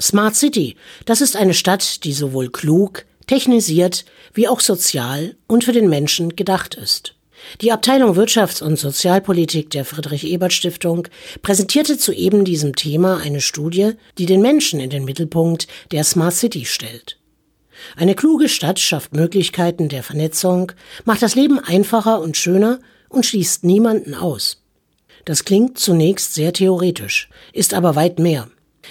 Smart 0.00 0.36
City, 0.36 0.76
das 1.06 1.20
ist 1.20 1.36
eine 1.36 1.54
Stadt, 1.54 2.04
die 2.04 2.12
sowohl 2.12 2.50
klug, 2.50 3.04
technisiert 3.26 4.04
wie 4.32 4.48
auch 4.48 4.60
sozial 4.60 5.36
und 5.46 5.64
für 5.64 5.72
den 5.72 5.88
Menschen 5.88 6.36
gedacht 6.36 6.74
ist. 6.74 7.14
Die 7.60 7.72
Abteilung 7.72 8.16
Wirtschafts- 8.16 8.62
und 8.62 8.78
Sozialpolitik 8.78 9.70
der 9.70 9.84
Friedrich-Ebert-Stiftung 9.84 11.08
präsentierte 11.42 11.98
zu 11.98 12.12
eben 12.12 12.44
diesem 12.44 12.74
Thema 12.74 13.18
eine 13.18 13.40
Studie, 13.40 13.92
die 14.18 14.26
den 14.26 14.42
Menschen 14.42 14.80
in 14.80 14.90
den 14.90 15.04
Mittelpunkt 15.04 15.66
der 15.92 16.04
Smart 16.04 16.34
City 16.34 16.64
stellt. 16.64 17.18
Eine 17.96 18.14
kluge 18.14 18.48
Stadt 18.48 18.80
schafft 18.80 19.14
Möglichkeiten 19.14 19.88
der 19.88 20.02
Vernetzung, 20.02 20.72
macht 21.04 21.22
das 21.22 21.36
Leben 21.36 21.58
einfacher 21.58 22.20
und 22.20 22.36
schöner 22.36 22.80
und 23.08 23.24
schließt 23.24 23.64
niemanden 23.64 24.14
aus. 24.14 24.62
Das 25.24 25.44
klingt 25.44 25.78
zunächst 25.78 26.34
sehr 26.34 26.52
theoretisch, 26.52 27.28
ist 27.52 27.74
aber 27.74 27.94
weit 27.94 28.18
mehr. 28.18 28.48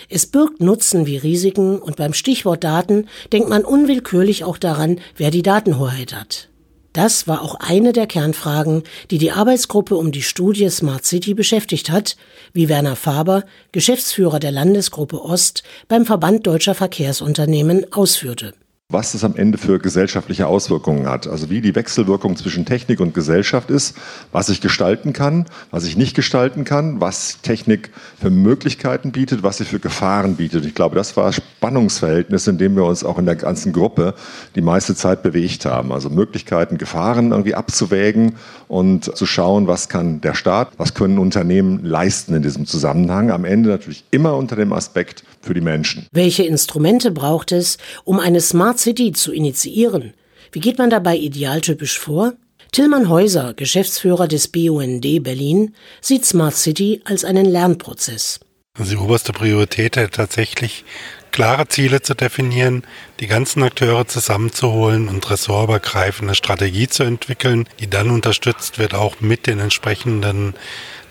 Es 0.09 0.25
birgt 0.25 0.61
Nutzen 0.61 1.05
wie 1.05 1.17
Risiken 1.17 1.79
und 1.79 1.95
beim 1.95 2.13
Stichwort 2.13 2.63
Daten 2.63 3.07
denkt 3.31 3.49
man 3.49 3.65
unwillkürlich 3.65 4.43
auch 4.43 4.57
daran, 4.57 4.99
wer 5.15 5.31
die 5.31 5.43
Datenhoheit 5.43 6.13
hat. 6.13 6.49
Das 6.93 7.27
war 7.27 7.43
auch 7.43 7.55
eine 7.55 7.93
der 7.93 8.07
Kernfragen, 8.07 8.83
die 9.11 9.19
die 9.19 9.31
Arbeitsgruppe 9.31 9.95
um 9.95 10.11
die 10.11 10.23
Studie 10.23 10.69
Smart 10.69 11.05
City 11.05 11.35
beschäftigt 11.35 11.91
hat, 11.91 12.17
wie 12.53 12.69
Werner 12.69 12.95
Faber, 12.95 13.43
Geschäftsführer 13.71 14.39
der 14.39 14.51
Landesgruppe 14.51 15.21
Ost 15.21 15.61
beim 15.87 16.05
Verband 16.05 16.47
Deutscher 16.47 16.73
Verkehrsunternehmen, 16.73 17.93
ausführte 17.93 18.53
was 18.89 19.11
das 19.11 19.25
am 19.25 19.35
Ende 19.35 19.57
für 19.57 19.79
gesellschaftliche 19.79 20.47
Auswirkungen 20.47 21.09
hat. 21.09 21.27
Also 21.27 21.49
wie 21.49 21.59
die 21.59 21.75
Wechselwirkung 21.75 22.37
zwischen 22.37 22.63
Technik 22.63 23.01
und 23.01 23.13
Gesellschaft 23.13 23.69
ist, 23.69 23.97
was 24.31 24.47
ich 24.47 24.61
gestalten 24.61 25.11
kann, 25.11 25.45
was 25.71 25.83
ich 25.83 25.97
nicht 25.97 26.15
gestalten 26.15 26.63
kann, 26.63 27.01
was 27.01 27.41
Technik 27.41 27.89
für 28.17 28.29
Möglichkeiten 28.29 29.11
bietet, 29.11 29.43
was 29.43 29.57
sie 29.57 29.65
für 29.65 29.79
Gefahren 29.79 30.37
bietet. 30.37 30.65
Ich 30.65 30.73
glaube, 30.73 30.95
das 30.95 31.17
war 31.17 31.33
Spannungsverhältnis, 31.33 32.47
in 32.47 32.57
dem 32.59 32.77
wir 32.77 32.85
uns 32.85 33.03
auch 33.03 33.19
in 33.19 33.25
der 33.25 33.35
ganzen 33.35 33.73
Gruppe 33.73 34.13
die 34.55 34.61
meiste 34.61 34.95
Zeit 34.95 35.21
bewegt 35.21 35.65
haben. 35.65 35.91
Also 35.91 36.09
Möglichkeiten, 36.09 36.77
Gefahren 36.77 37.31
irgendwie 37.31 37.55
abzuwägen 37.55 38.37
und 38.69 39.17
zu 39.17 39.25
schauen, 39.25 39.67
was 39.67 39.89
kann 39.89 40.21
der 40.21 40.33
Staat, 40.33 40.69
was 40.77 40.93
können 40.93 41.19
Unternehmen 41.19 41.83
leisten 41.83 42.33
in 42.33 42.41
diesem 42.41 42.65
Zusammenhang. 42.65 43.31
Am 43.31 43.43
Ende 43.43 43.67
natürlich 43.67 44.05
immer 44.11 44.37
unter 44.37 44.55
dem 44.55 44.71
Aspekt 44.71 45.25
für 45.47 45.53
die 45.53 45.61
Menschen. 45.61 46.05
Welche 46.11 46.43
Instrumente 46.43 47.11
braucht 47.11 47.51
es, 47.51 47.77
um 48.03 48.19
eine 48.19 48.41
Smart 48.41 48.79
City 48.79 49.11
zu 49.13 49.31
initiieren. 49.31 50.13
Wie 50.51 50.59
geht 50.59 50.77
man 50.77 50.89
dabei 50.89 51.17
idealtypisch 51.17 51.97
vor? 51.97 52.33
Tillmann 52.71 53.09
Häuser, 53.09 53.53
Geschäftsführer 53.53 54.27
des 54.27 54.49
BUND 54.49 55.23
Berlin, 55.23 55.73
sieht 56.01 56.25
Smart 56.25 56.55
City 56.55 57.01
als 57.05 57.25
einen 57.25 57.45
Lernprozess. 57.45 58.39
Also 58.77 58.91
die 58.91 58.97
oberste 58.97 59.33
Priorität 59.33 59.97
ist 59.97 60.13
tatsächlich 60.13 60.85
klare 61.31 61.67
Ziele 61.67 62.01
zu 62.01 62.13
definieren, 62.13 62.83
die 63.19 63.27
ganzen 63.27 63.63
Akteure 63.63 64.07
zusammenzuholen 64.07 65.07
und 65.07 65.29
ressortübergreifende 65.29 66.35
Strategie 66.35 66.87
zu 66.87 67.03
entwickeln, 67.03 67.67
die 67.79 67.89
dann 67.89 68.11
unterstützt 68.11 68.77
wird 68.77 68.93
auch 68.93 69.19
mit 69.19 69.47
den 69.47 69.59
entsprechenden 69.59 70.53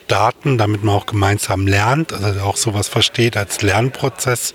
Daten, 0.09 0.59
damit 0.59 0.85
man 0.85 0.95
auch 0.95 1.07
gemeinsam 1.07 1.67
lernt, 1.67 2.13
also 2.13 2.41
auch 2.41 2.57
sowas 2.57 2.89
versteht 2.89 3.37
als 3.37 3.63
Lernprozess, 3.63 4.55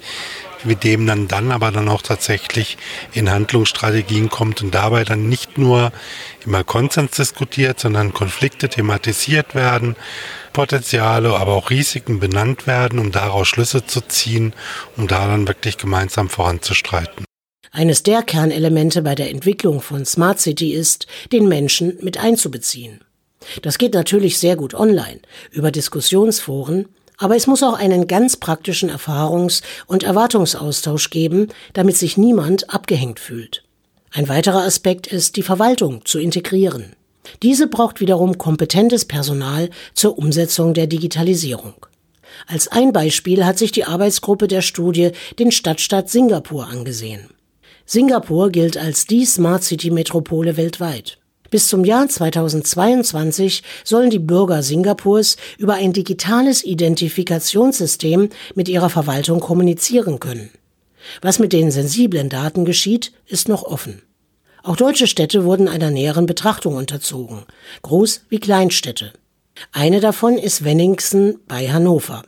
mit 0.64 0.84
dem 0.84 1.08
dann 1.08 1.28
dann 1.28 1.52
aber 1.52 1.72
dann 1.72 1.90
auch 1.90 2.02
tatsächlich 2.02 2.78
in 3.14 3.32
Handlungsstrategien 3.32 4.30
kommt 4.30 4.62
und 4.62 4.74
dabei 4.74 5.04
dann 5.04 5.28
nicht 5.28 5.58
nur 5.58 5.92
immer 6.46 6.64
Konsens 6.64 7.12
diskutiert, 7.12 7.80
sondern 7.80 8.14
Konflikte 8.14 8.70
thematisiert 8.70 9.56
werden, 9.56 9.96
Potenziale, 10.54 11.36
aber 11.36 11.54
auch 11.54 11.70
Risiken 11.70 12.20
benannt 12.20 12.68
werden, 12.68 13.00
um 13.00 13.12
daraus 13.12 13.48
Schlüsse 13.48 13.86
zu 13.86 14.02
ziehen, 14.02 14.54
um 14.98 15.08
da 15.08 15.28
dann 15.28 15.48
wirklich 15.48 15.78
gemeinsam 15.78 16.30
voranzustreiten. 16.30 17.26
Eines 17.72 18.04
der 18.04 18.22
Kernelemente 18.22 19.02
bei 19.02 19.16
der 19.16 19.30
Entwicklung 19.30 19.82
von 19.82 20.06
Smart 20.06 20.42
City 20.42 20.74
ist, 20.74 21.08
den 21.32 21.48
Menschen 21.48 21.98
mit 22.02 22.18
einzubeziehen. 22.18 23.02
Das 23.62 23.78
geht 23.78 23.94
natürlich 23.94 24.38
sehr 24.38 24.56
gut 24.56 24.74
online, 24.74 25.20
über 25.52 25.72
Diskussionsforen, 25.72 26.88
aber 27.18 27.36
es 27.36 27.48
muss 27.48 27.64
auch 27.64 27.78
einen 27.78 28.08
ganz 28.08 28.38
praktischen 28.38 28.90
Erfahrungs- 28.90 29.62
und 29.86 30.04
Erwartungsaustausch 30.04 31.10
geben, 31.12 31.50
damit 31.74 31.96
sich 31.96 32.18
niemand 32.18 32.74
abgehängt 32.74 33.20
fühlt. 33.20 33.64
Ein 34.12 34.28
weiterer 34.28 34.64
Aspekt 34.64 35.08
ist, 35.08 35.38
die 35.38 35.44
Verwaltung 35.44 36.04
zu 36.04 36.20
integrieren. 36.20 36.96
Diese 37.44 37.68
braucht 37.68 38.00
wiederum 38.00 38.38
kompetentes 38.38 39.06
Personal 39.06 39.70
zur 39.94 40.18
Umsetzung 40.18 40.74
der 40.74 40.88
Digitalisierung. 40.88 41.86
Als 42.48 42.68
ein 42.68 42.92
Beispiel 42.92 43.46
hat 43.46 43.58
sich 43.58 43.72
die 43.72 43.86
Arbeitsgruppe 43.86 44.48
der 44.48 44.62
Studie 44.62 45.12
den 45.38 45.52
Stadtstaat 45.52 46.10
Singapur 46.10 46.68
angesehen. 46.68 47.30
Singapur 47.86 48.50
gilt 48.50 48.78
als 48.78 49.06
die 49.06 49.26
Smart 49.26 49.64
City 49.64 49.92
Metropole 49.92 50.58
weltweit. 50.58 51.21
Bis 51.52 51.68
zum 51.68 51.84
Jahr 51.84 52.08
2022 52.08 53.62
sollen 53.84 54.10
die 54.10 54.20
Bürger 54.20 54.64
Singapurs 54.64 55.36
über 55.58 55.74
ein 55.74 55.92
digitales 55.92 56.64
Identifikationssystem 56.64 58.30
mit 58.56 58.70
ihrer 58.70 58.90
Verwaltung 58.90 59.42
kommunizieren 59.42 60.20
können. 60.22 60.50
Was 61.22 61.40
mit 61.40 61.52
den 61.52 61.70
sensiblen 61.70 62.30
Daten 62.30 62.64
geschieht, 62.64 63.12
ist 63.28 63.50
noch 63.50 63.64
offen. 63.64 64.02
Auch 64.64 64.78
deutsche 64.78 65.08
Städte 65.08 65.44
wurden 65.44 65.68
einer 65.68 65.92
näheren 65.92 66.26
Betrachtung 66.26 66.76
unterzogen, 66.76 67.44
Groß- 67.84 68.22
wie 68.30 68.40
Kleinstädte. 68.40 69.12
Eine 69.74 70.00
davon 70.00 70.38
ist 70.38 70.64
Wenningsen 70.64 71.40
bei 71.50 71.70
Hannover. 71.70 72.24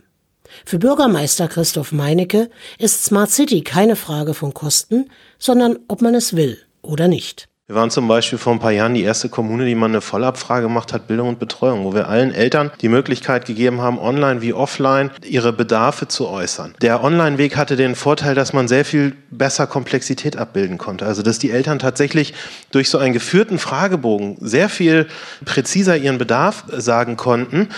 Für 0.65 0.79
Bürgermeister 0.79 1.47
Christoph 1.47 1.93
Meinecke 1.93 2.49
ist 2.77 3.05
Smart 3.05 3.31
City 3.31 3.61
keine 3.61 3.95
Frage 3.95 4.33
von 4.33 4.53
Kosten, 4.53 5.09
sondern 5.39 5.79
ob 5.87 6.01
man 6.01 6.13
es 6.13 6.35
will 6.35 6.57
oder 6.81 7.07
nicht. 7.07 7.47
Wir 7.65 7.75
waren 7.75 7.89
zum 7.89 8.09
Beispiel 8.09 8.37
vor 8.37 8.51
ein 8.51 8.59
paar 8.59 8.71
Jahren 8.73 8.93
die 8.93 9.03
erste 9.03 9.29
Kommune, 9.29 9.65
die 9.65 9.73
mal 9.73 9.85
eine 9.85 10.01
Vollabfrage 10.01 10.63
gemacht 10.63 10.91
hat, 10.91 11.07
Bildung 11.07 11.29
und 11.29 11.39
Betreuung, 11.39 11.85
wo 11.85 11.93
wir 11.93 12.09
allen 12.09 12.33
Eltern 12.33 12.71
die 12.81 12.89
Möglichkeit 12.89 13.45
gegeben 13.45 13.79
haben, 13.79 13.99
online 13.99 14.41
wie 14.41 14.51
offline 14.51 15.11
ihre 15.23 15.53
Bedarfe 15.53 16.09
zu 16.09 16.27
äußern. 16.27 16.75
Der 16.81 17.01
Online-Weg 17.01 17.55
hatte 17.55 17.77
den 17.77 17.95
Vorteil, 17.95 18.35
dass 18.35 18.51
man 18.51 18.67
sehr 18.67 18.83
viel 18.83 19.15
besser 19.31 19.65
Komplexität 19.65 20.35
abbilden 20.35 20.77
konnte. 20.77 21.05
Also 21.05 21.21
dass 21.21 21.39
die 21.39 21.51
Eltern 21.51 21.79
tatsächlich 21.79 22.33
durch 22.71 22.89
so 22.89 22.97
einen 22.97 23.13
geführten 23.13 23.57
Fragebogen 23.57 24.35
sehr 24.41 24.67
viel 24.67 25.07
präziser 25.45 25.95
ihren 25.95 26.17
Bedarf 26.17 26.65
sagen 26.67 27.15
konnten 27.15 27.69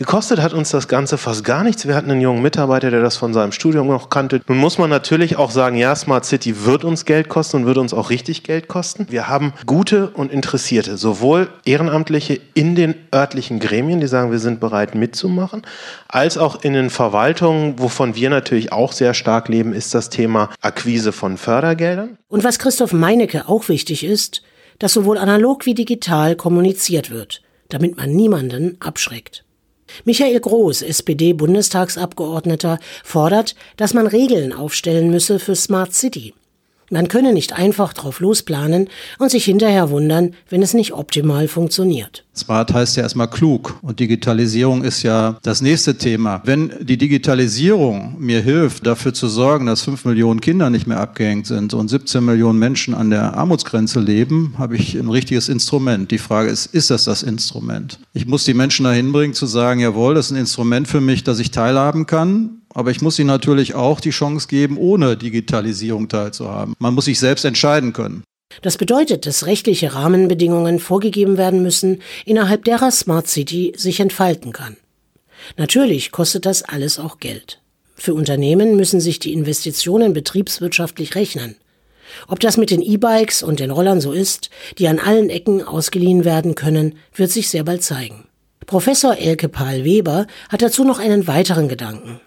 Gekostet 0.00 0.40
hat 0.40 0.54
uns 0.54 0.70
das 0.70 0.88
Ganze 0.88 1.18
fast 1.18 1.44
gar 1.44 1.62
nichts. 1.62 1.86
Wir 1.86 1.94
hatten 1.94 2.10
einen 2.10 2.22
jungen 2.22 2.40
Mitarbeiter, 2.40 2.90
der 2.90 3.02
das 3.02 3.18
von 3.18 3.34
seinem 3.34 3.52
Studium 3.52 3.88
noch 3.88 4.08
kannte. 4.08 4.40
Nun 4.48 4.56
muss 4.56 4.78
man 4.78 4.88
natürlich 4.88 5.36
auch 5.36 5.50
sagen, 5.50 5.76
ja, 5.76 5.94
Smart 5.94 6.24
City 6.24 6.64
wird 6.64 6.84
uns 6.84 7.04
Geld 7.04 7.28
kosten 7.28 7.58
und 7.58 7.66
wird 7.66 7.76
uns 7.76 7.92
auch 7.92 8.08
richtig 8.08 8.42
Geld 8.42 8.66
kosten. 8.66 9.06
Wir 9.10 9.28
haben 9.28 9.52
gute 9.66 10.08
und 10.08 10.32
Interessierte, 10.32 10.96
sowohl 10.96 11.50
Ehrenamtliche 11.66 12.40
in 12.54 12.76
den 12.76 12.94
örtlichen 13.14 13.60
Gremien, 13.60 14.00
die 14.00 14.06
sagen, 14.06 14.30
wir 14.30 14.38
sind 14.38 14.58
bereit 14.58 14.94
mitzumachen, 14.94 15.66
als 16.08 16.38
auch 16.38 16.64
in 16.64 16.72
den 16.72 16.88
Verwaltungen, 16.88 17.78
wovon 17.78 18.14
wir 18.14 18.30
natürlich 18.30 18.72
auch 18.72 18.92
sehr 18.92 19.12
stark 19.12 19.50
leben, 19.50 19.74
ist 19.74 19.92
das 19.92 20.08
Thema 20.08 20.48
Akquise 20.62 21.12
von 21.12 21.36
Fördergeldern. 21.36 22.16
Und 22.28 22.42
was 22.42 22.58
Christoph 22.58 22.94
Meinecke 22.94 23.50
auch 23.50 23.68
wichtig 23.68 24.02
ist, 24.04 24.40
dass 24.78 24.94
sowohl 24.94 25.18
analog 25.18 25.66
wie 25.66 25.74
digital 25.74 26.36
kommuniziert 26.36 27.10
wird, 27.10 27.42
damit 27.68 27.98
man 27.98 28.10
niemanden 28.12 28.78
abschreckt. 28.80 29.44
Michael 30.04 30.40
Groß, 30.40 30.82
SPD-Bundestagsabgeordneter, 30.82 32.78
fordert, 33.04 33.54
dass 33.76 33.94
man 33.94 34.06
Regeln 34.06 34.52
aufstellen 34.52 35.10
müsse 35.10 35.38
für 35.38 35.54
Smart 35.54 35.94
City. 35.94 36.34
Man 36.92 37.06
könne 37.06 37.32
nicht 37.32 37.52
einfach 37.52 37.92
drauf 37.92 38.18
losplanen 38.18 38.88
und 39.20 39.30
sich 39.30 39.44
hinterher 39.44 39.90
wundern, 39.90 40.34
wenn 40.48 40.60
es 40.60 40.74
nicht 40.74 40.92
optimal 40.92 41.46
funktioniert. 41.46 42.24
Smart 42.36 42.72
heißt 42.72 42.96
ja 42.96 43.04
erstmal 43.04 43.30
klug 43.30 43.78
und 43.82 44.00
Digitalisierung 44.00 44.82
ist 44.82 45.04
ja 45.04 45.38
das 45.42 45.60
nächste 45.60 45.98
Thema. 45.98 46.42
Wenn 46.44 46.72
die 46.80 46.96
Digitalisierung 46.96 48.16
mir 48.18 48.40
hilft, 48.40 48.86
dafür 48.86 49.14
zu 49.14 49.28
sorgen, 49.28 49.66
dass 49.66 49.82
fünf 49.82 50.04
Millionen 50.04 50.40
Kinder 50.40 50.68
nicht 50.68 50.88
mehr 50.88 50.98
abgehängt 50.98 51.46
sind 51.46 51.74
und 51.74 51.88
17 51.88 52.24
Millionen 52.24 52.58
Menschen 52.58 52.94
an 52.94 53.10
der 53.10 53.34
Armutsgrenze 53.36 54.00
leben, 54.00 54.54
habe 54.58 54.76
ich 54.76 54.94
ein 54.96 55.10
richtiges 55.10 55.48
Instrument. 55.48 56.10
Die 56.10 56.18
Frage 56.18 56.50
ist, 56.50 56.66
ist 56.66 56.90
das 56.90 57.04
das 57.04 57.22
Instrument? 57.22 58.00
Ich 58.14 58.26
muss 58.26 58.44
die 58.44 58.54
Menschen 58.54 58.84
dahin 58.84 59.12
bringen 59.12 59.34
zu 59.34 59.46
sagen, 59.46 59.78
jawohl, 59.78 60.14
das 60.14 60.26
ist 60.26 60.32
ein 60.32 60.38
Instrument 60.38 60.88
für 60.88 61.00
mich, 61.00 61.22
dass 61.22 61.38
ich 61.38 61.52
teilhaben 61.52 62.06
kann 62.06 62.59
aber 62.74 62.90
ich 62.90 63.00
muss 63.00 63.18
ihnen 63.18 63.28
natürlich 63.28 63.74
auch 63.74 64.00
die 64.00 64.10
Chance 64.10 64.48
geben, 64.48 64.76
ohne 64.78 65.16
Digitalisierung 65.16 66.08
teilzuhaben. 66.08 66.74
Man 66.78 66.94
muss 66.94 67.06
sich 67.06 67.18
selbst 67.18 67.44
entscheiden 67.44 67.92
können. 67.92 68.22
Das 68.62 68.76
bedeutet, 68.76 69.26
dass 69.26 69.46
rechtliche 69.46 69.94
Rahmenbedingungen 69.94 70.80
vorgegeben 70.80 71.36
werden 71.36 71.62
müssen, 71.62 72.02
innerhalb 72.24 72.64
derer 72.64 72.90
Smart 72.90 73.28
City 73.28 73.72
sich 73.76 74.00
entfalten 74.00 74.52
kann. 74.52 74.76
Natürlich 75.56 76.10
kostet 76.10 76.46
das 76.46 76.62
alles 76.62 76.98
auch 76.98 77.18
Geld. 77.18 77.60
Für 77.94 78.14
Unternehmen 78.14 78.76
müssen 78.76 79.00
sich 79.00 79.18
die 79.18 79.32
Investitionen 79.32 80.12
betriebswirtschaftlich 80.12 81.14
rechnen. 81.14 81.56
Ob 82.26 82.40
das 82.40 82.56
mit 82.56 82.70
den 82.70 82.82
E-Bikes 82.82 83.42
und 83.42 83.60
den 83.60 83.70
Rollern 83.70 84.00
so 84.00 84.12
ist, 84.12 84.50
die 84.78 84.88
an 84.88 84.98
allen 84.98 85.30
Ecken 85.30 85.62
ausgeliehen 85.62 86.24
werden 86.24 86.54
können, 86.54 86.96
wird 87.14 87.30
sich 87.30 87.48
sehr 87.48 87.62
bald 87.62 87.82
zeigen. 87.82 88.24
Professor 88.66 89.16
Elke 89.16 89.48
Pahl 89.48 89.84
Weber 89.84 90.26
hat 90.48 90.62
dazu 90.62 90.84
noch 90.84 90.98
einen 90.98 91.26
weiteren 91.26 91.68
Gedanken. 91.68 92.20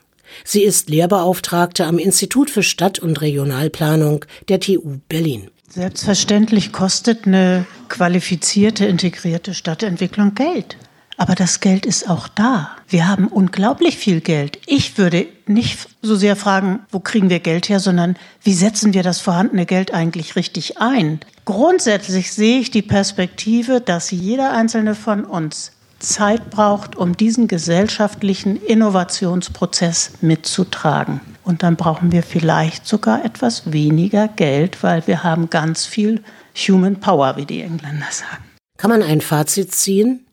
Sie 0.44 0.63
ist 0.63 0.89
Lehrbeauftragte 0.89 1.85
am 1.85 1.97
Institut 1.97 2.50
für 2.50 2.63
Stadt- 2.63 3.00
und 3.00 3.21
Regionalplanung 3.21 4.25
der 4.50 4.59
TU 4.59 5.00
Berlin. 5.09 5.50
Selbstverständlich 5.69 6.71
kostet 6.71 7.25
eine 7.25 7.65
qualifizierte, 7.89 8.85
integrierte 8.85 9.53
Stadtentwicklung 9.53 10.35
Geld. 10.35 10.77
Aber 11.18 11.35
das 11.35 11.59
Geld 11.59 11.85
ist 11.85 12.09
auch 12.09 12.27
da. 12.27 12.71
Wir 12.88 13.07
haben 13.07 13.27
unglaublich 13.27 13.97
viel 13.97 14.21
Geld. 14.21 14.59
Ich 14.65 14.97
würde 14.97 15.27
nicht 15.45 15.88
so 16.01 16.15
sehr 16.15 16.35
fragen, 16.35 16.80
wo 16.91 17.00
kriegen 17.00 17.30
wir 17.30 17.39
Geld 17.39 17.69
her, 17.69 17.80
sondern 17.80 18.18
wie 18.44 18.53
setzen 18.53 18.94
wir 18.94 19.03
das 19.03 19.19
vorhandene 19.19 19.65
Geld 19.65 19.94
eigentlich 19.94 20.35
richtig 20.35 20.80
ein? 20.80 21.19
Grundsätzlich 21.45 22.31
sehe 22.31 22.59
ich 22.59 22.71
die 22.71 22.81
Perspektive, 22.81 23.80
dass 23.80 24.12
jeder 24.12 24.53
einzelne 24.53 24.95
von 24.95 25.25
uns 25.25 25.71
Zeit 26.04 26.50
braucht, 26.50 26.96
um 26.96 27.18
diesen 27.18 27.48
gesellschaftlichen 27.48 28.58
Innovationsprozess 28.58 30.14
mitzutragen. 30.22 31.22
Und 31.44 31.64
dann 31.64 31.76
brauchen 31.76 32.12
wir 32.12 32.24
vielleicht 32.24 32.86
sogar 32.86 33.26
etwas 33.26 33.72
weniger 33.72 34.28
Geld, 34.28 34.84
weil 34.84 35.06
wir 35.08 35.24
haben 35.24 35.50
ganz 35.50 35.86
viel 35.86 36.24
Human 36.56 37.00
Power, 37.00 37.38
wie 37.38 37.46
die 37.46 37.62
Engländer 37.62 38.08
sagen. 38.12 38.44
Kann 38.78 38.92
man 38.92 39.02
ein 39.02 39.22
Fazit 39.22 39.74
ziehen? 39.74 40.26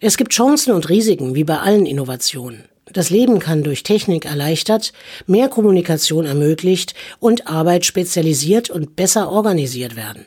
Es 0.00 0.16
gibt 0.16 0.32
Chancen 0.32 0.72
und 0.72 0.88
Risiken 0.88 1.34
wie 1.34 1.44
bei 1.44 1.58
allen 1.58 1.86
Innovationen. 1.86 2.64
Das 2.92 3.10
Leben 3.10 3.38
kann 3.38 3.62
durch 3.62 3.82
Technik 3.82 4.24
erleichtert, 4.24 4.92
mehr 5.26 5.48
Kommunikation 5.48 6.24
ermöglicht 6.24 6.94
und 7.18 7.46
Arbeit 7.46 7.84
spezialisiert 7.84 8.70
und 8.70 8.96
besser 8.96 9.30
organisiert 9.30 9.96
werden. 9.96 10.24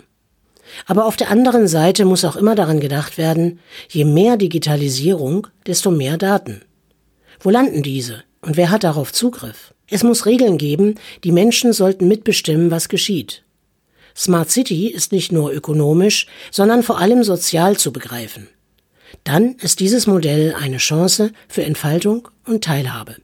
Aber 0.86 1.06
auf 1.06 1.18
der 1.18 1.30
anderen 1.30 1.68
Seite 1.68 2.06
muss 2.06 2.26
auch 2.26 2.36
immer 2.36 2.56
daran 2.56 2.80
gedacht 2.80 3.18
werden, 3.18 3.60
je 3.90 4.06
mehr 4.06 4.38
Digitalisierung, 4.38 5.48
desto 5.66 5.92
mehr 5.92 6.18
Daten. 6.18 6.62
Wo 7.40 7.50
landen 7.50 7.84
diese 7.84 8.24
und 8.42 8.58
wer 8.58 8.70
hat 8.70 8.84
darauf 8.84 9.12
Zugriff? 9.12 9.74
Es 9.90 10.04
muss 10.04 10.26
Regeln 10.26 10.58
geben, 10.58 10.96
die 11.24 11.32
Menschen 11.32 11.74
sollten 11.74 12.08
mitbestimmen, 12.08 12.72
was 12.72 12.88
geschieht. 12.88 13.44
Smart 14.16 14.50
City 14.50 14.88
ist 14.88 15.12
nicht 15.12 15.32
nur 15.32 15.52
ökonomisch, 15.52 16.28
sondern 16.50 16.84
vor 16.84 17.00
allem 17.00 17.24
sozial 17.24 17.78
zu 17.78 17.92
begreifen. 17.92 18.48
Dann 19.24 19.56
ist 19.56 19.80
dieses 19.80 20.08
Modell 20.08 20.56
eine 20.58 20.78
Chance 20.78 21.32
für 21.48 21.64
Entfaltung 21.64 22.30
und 22.46 22.64
Teilhabe. 22.64 23.18